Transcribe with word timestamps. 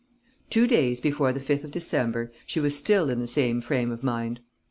Two 0.49 0.65
days 0.65 0.99
before 0.99 1.31
the 1.31 1.39
5th 1.39 1.63
of 1.65 1.69
December, 1.69 2.31
she 2.47 2.59
was 2.59 2.75
still 2.75 3.07
in 3.11 3.19
the 3.19 3.27
same 3.27 3.61
frame 3.61 3.91
of 3.91 4.01
mind. 4.01 4.39